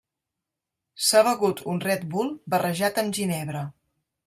S'ha 1.07 1.21
begut 1.27 1.61
un 1.75 1.83
Red 1.85 2.07
Bull 2.15 2.33
barrejat 2.55 3.01
amb 3.05 3.17
ginebra. 3.21 3.65